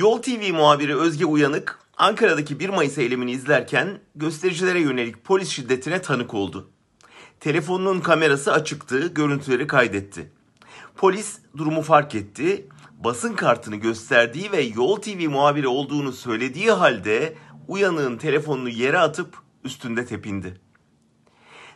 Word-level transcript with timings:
Yol 0.00 0.22
TV 0.22 0.52
muhabiri 0.52 0.96
Özge 0.96 1.24
Uyanık, 1.24 1.78
Ankara'daki 1.96 2.60
1 2.60 2.68
Mayıs 2.68 2.98
eylemini 2.98 3.30
izlerken 3.30 4.00
göstericilere 4.14 4.80
yönelik 4.80 5.24
polis 5.24 5.48
şiddetine 5.48 6.02
tanık 6.02 6.34
oldu. 6.34 6.70
Telefonunun 7.40 8.00
kamerası 8.00 8.52
açıktı, 8.52 9.06
görüntüleri 9.14 9.66
kaydetti. 9.66 10.32
Polis 10.96 11.38
durumu 11.56 11.82
fark 11.82 12.14
etti, 12.14 12.68
basın 12.98 13.34
kartını 13.34 13.76
gösterdiği 13.76 14.52
ve 14.52 14.60
Yol 14.60 14.96
TV 14.96 15.28
muhabiri 15.28 15.68
olduğunu 15.68 16.12
söylediği 16.12 16.70
halde 16.70 17.34
Uyanık'ın 17.68 18.16
telefonunu 18.16 18.68
yere 18.68 18.98
atıp 18.98 19.36
üstünde 19.64 20.06
tepindi. 20.06 20.60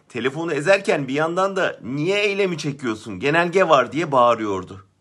Telefonu 0.08 0.52
ezerken 0.52 1.08
bir 1.08 1.14
yandan 1.14 1.56
da 1.56 1.80
niye 1.82 2.24
eylemi 2.24 2.58
çekiyorsun 2.58 3.20
genelge 3.20 3.68
var 3.68 3.92
diye 3.92 4.12
bağırıyordu. 4.12 4.93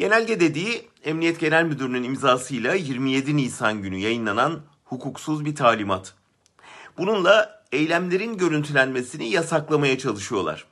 Genelge 0.00 0.40
dediği 0.40 0.88
Emniyet 1.04 1.40
Genel 1.40 1.64
Müdürü'nün 1.64 2.02
imzasıyla 2.02 2.74
27 2.74 3.36
Nisan 3.36 3.82
günü 3.82 3.96
yayınlanan 3.96 4.60
hukuksuz 4.84 5.44
bir 5.44 5.54
talimat. 5.54 6.14
Bununla 6.98 7.62
eylemlerin 7.72 8.38
görüntülenmesini 8.38 9.30
yasaklamaya 9.30 9.98
çalışıyorlar. 9.98 10.64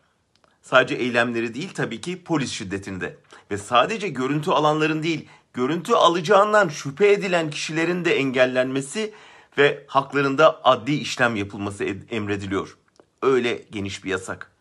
Sadece 0.62 0.95
eylemleri 0.95 1.54
değil 1.54 1.70
tabii 1.74 2.01
ki 2.01 2.24
polis 2.24 2.51
şiddetini 2.51 3.01
de. 3.01 3.16
Ve 3.51 3.59
sadece 3.59 4.09
görüntü 4.09 4.51
alanların 4.51 5.02
değil, 5.02 5.29
görüntü 5.52 5.92
alacağından 5.92 6.68
şüphe 6.68 7.12
edilen 7.12 7.51
kişilerin 7.51 8.04
de 8.04 8.16
engellenmesi 8.16 9.12
ve 9.59 9.84
haklarında 9.87 10.60
adli 10.65 10.95
işlem 10.95 11.37
yapılması 11.37 11.84
emrediliyor. 12.10 12.76
Öyle 13.23 13.62
geniş 13.70 14.04
bir 14.04 14.10
yasak. 14.10 14.57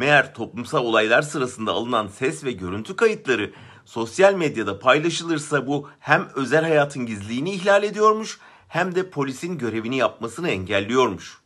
Meğer 0.00 0.34
toplumsal 0.34 0.84
olaylar 0.84 1.22
sırasında 1.22 1.72
alınan 1.72 2.08
ses 2.08 2.44
ve 2.44 2.52
görüntü 2.52 2.96
kayıtları 2.96 3.52
sosyal 3.84 4.34
medyada 4.34 4.78
paylaşılırsa 4.78 5.66
bu 5.66 5.88
hem 5.98 6.28
özel 6.34 6.62
hayatın 6.62 7.06
gizliliğini 7.06 7.50
ihlal 7.50 7.82
ediyormuş 7.82 8.38
hem 8.68 8.94
de 8.94 9.10
polisin 9.10 9.58
görevini 9.58 9.96
yapmasını 9.96 10.48
engelliyormuş. 10.48 11.38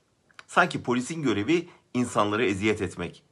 Sanki 0.46 0.82
polisin 0.82 1.22
görevi 1.22 1.68
insanları 1.94 2.44
eziyet 2.44 2.82
etmek. 2.82 3.22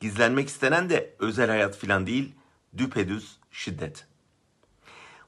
Gizlenmek 0.00 0.48
istenen 0.48 0.90
de 0.90 1.14
özel 1.18 1.48
hayat 1.48 1.76
filan 1.76 2.06
değil, 2.06 2.32
düpedüz 2.76 3.36
şiddet. 3.50 4.06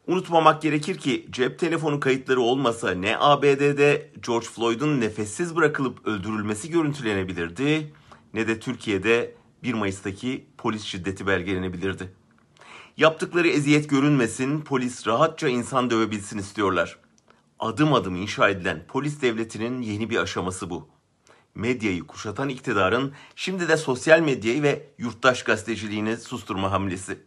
Unutmamak 0.06 0.62
gerekir 0.62 0.98
ki 0.98 1.26
cep 1.30 1.58
telefonu 1.58 2.00
kayıtları 2.00 2.40
olmasa 2.40 2.90
ne 2.90 3.18
ABD'de 3.18 4.10
George 4.26 4.46
Floyd'un 4.46 5.00
nefessiz 5.00 5.56
bırakılıp 5.56 6.06
öldürülmesi 6.06 6.70
görüntülenebilirdi 6.70 7.92
ne 8.34 8.48
de 8.48 8.60
Türkiye'de 8.60 9.34
1 9.62 9.74
Mayıs'taki 9.74 10.46
polis 10.58 10.82
şiddeti 10.82 11.26
belgelenebilirdi. 11.26 12.12
Yaptıkları 12.96 13.48
eziyet 13.48 13.90
görünmesin, 13.90 14.60
polis 14.60 15.06
rahatça 15.06 15.48
insan 15.48 15.90
dövebilsin 15.90 16.38
istiyorlar. 16.38 16.98
Adım 17.58 17.94
adım 17.94 18.16
inşa 18.16 18.48
edilen 18.48 18.84
polis 18.88 19.22
devletinin 19.22 19.82
yeni 19.82 20.10
bir 20.10 20.16
aşaması 20.16 20.70
bu. 20.70 20.88
Medyayı 21.54 22.06
kuşatan 22.06 22.48
iktidarın 22.48 23.12
şimdi 23.36 23.68
de 23.68 23.76
sosyal 23.76 24.20
medyayı 24.20 24.62
ve 24.62 24.88
yurttaş 24.98 25.42
gazeteciliğini 25.42 26.16
susturma 26.16 26.72
hamlesi. 26.72 27.18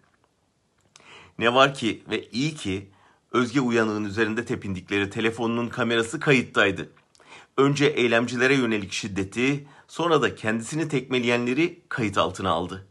Ne 1.40 1.54
var 1.54 1.74
ki 1.74 2.04
ve 2.10 2.30
iyi 2.30 2.56
ki 2.56 2.90
Özge 3.32 3.62
Uyanık'ın 3.62 4.06
üzerinde 4.06 4.46
tepindikleri 4.46 5.10
telefonunun 5.10 5.68
kamerası 5.68 6.20
kayıttaydı. 6.20 6.90
Önce 7.60 7.86
eylemcilere 7.86 8.56
yönelik 8.56 8.92
şiddeti, 8.92 9.68
sonra 9.88 10.22
da 10.22 10.36
kendisini 10.36 10.88
tekmeleyenleri 10.88 11.82
kayıt 11.90 12.18
altına 12.18 12.50
aldı. 12.50 12.88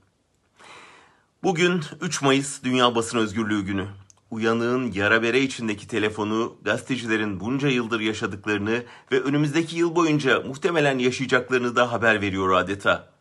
Bugün 1.43 1.85
3 2.01 2.23
Mayıs 2.23 2.63
Dünya 2.63 2.95
Basın 2.95 3.19
Özgürlüğü 3.19 3.65
Günü. 3.65 3.87
Uyanığın 4.31 4.93
yara 4.93 5.23
bere 5.23 5.41
içindeki 5.41 5.89
telefonu, 5.89 6.57
gazetecilerin 6.63 7.41
bunca 7.41 7.69
yıldır 7.69 8.01
yaşadıklarını 8.01 8.83
ve 9.13 9.21
önümüzdeki 9.21 9.77
yıl 9.77 9.97
boyunca 9.97 10.41
muhtemelen 10.41 10.99
yaşayacaklarını 10.99 11.77
da 11.77 11.93
haber 11.93 12.21
veriyor 12.21 12.53
adeta. 12.53 13.13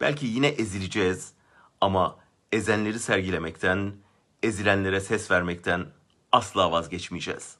Belki 0.00 0.26
yine 0.26 0.46
ezileceğiz 0.46 1.32
ama 1.80 2.16
ezenleri 2.52 2.98
sergilemekten, 2.98 3.92
ezilenlere 4.42 5.00
ses 5.00 5.30
vermekten 5.30 5.86
asla 6.32 6.72
vazgeçmeyeceğiz. 6.72 7.59